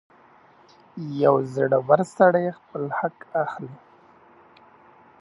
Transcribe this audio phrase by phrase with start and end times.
[1.23, 3.75] •یو زړور سړی خپل حق اخلي.